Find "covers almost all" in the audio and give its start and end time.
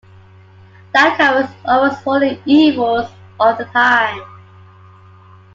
1.15-2.19